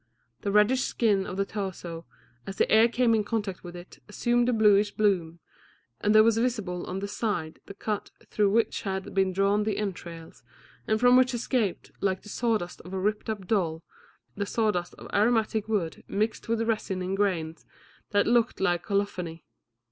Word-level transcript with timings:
The 0.41 0.51
reddish 0.51 0.81
skin 0.85 1.27
of 1.27 1.37
the 1.37 1.45
torso, 1.45 2.07
as 2.47 2.55
the 2.55 2.67
air 2.71 2.87
came 2.87 3.13
in 3.13 3.23
contact 3.23 3.63
with 3.63 3.75
it, 3.75 3.99
assumed 4.09 4.49
a 4.49 4.51
bluish 4.51 4.89
bloom, 4.89 5.37
and 5.99 6.15
there 6.15 6.23
was 6.23 6.39
visible 6.39 6.87
on 6.87 7.01
the 7.01 7.07
side 7.07 7.59
the 7.67 7.75
cut 7.75 8.09
through 8.27 8.49
which 8.49 8.81
had 8.81 9.13
been 9.13 9.31
drawn 9.31 9.61
the 9.63 9.77
entrails, 9.77 10.41
and 10.87 10.99
from 10.99 11.17
which 11.17 11.35
escaped, 11.35 11.91
like 12.01 12.23
the 12.23 12.29
sawdust 12.29 12.81
of 12.81 12.93
a 12.95 12.99
ripped 12.99 13.29
up 13.29 13.45
doll, 13.45 13.83
the 14.35 14.47
sawdust 14.47 14.95
of 14.95 15.07
aromatic 15.13 15.67
wood 15.69 16.03
mixed 16.07 16.49
with 16.49 16.63
resin 16.67 17.03
in 17.03 17.13
grains 17.13 17.63
that 18.09 18.25
looked 18.25 18.59
like 18.59 18.81
colophony. 18.81 19.45